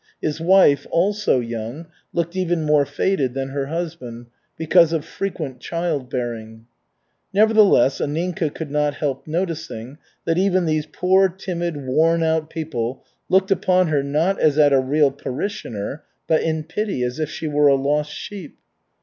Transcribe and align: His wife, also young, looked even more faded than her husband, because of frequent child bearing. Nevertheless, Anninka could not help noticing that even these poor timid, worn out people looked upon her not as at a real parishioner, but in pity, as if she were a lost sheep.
His 0.19 0.41
wife, 0.41 0.87
also 0.89 1.39
young, 1.41 1.85
looked 2.11 2.35
even 2.35 2.63
more 2.63 2.87
faded 2.87 3.35
than 3.35 3.49
her 3.49 3.67
husband, 3.67 4.25
because 4.57 4.93
of 4.93 5.05
frequent 5.05 5.59
child 5.59 6.09
bearing. 6.09 6.65
Nevertheless, 7.35 7.99
Anninka 8.01 8.51
could 8.51 8.71
not 8.71 8.95
help 8.95 9.27
noticing 9.27 9.99
that 10.25 10.39
even 10.39 10.65
these 10.65 10.87
poor 10.87 11.29
timid, 11.29 11.77
worn 11.77 12.23
out 12.23 12.49
people 12.49 13.03
looked 13.29 13.51
upon 13.51 13.89
her 13.89 14.01
not 14.01 14.39
as 14.39 14.57
at 14.57 14.73
a 14.73 14.79
real 14.79 15.11
parishioner, 15.11 16.01
but 16.27 16.41
in 16.41 16.63
pity, 16.63 17.03
as 17.03 17.19
if 17.19 17.29
she 17.29 17.47
were 17.47 17.67
a 17.67 17.75
lost 17.75 18.11
sheep. 18.11 18.57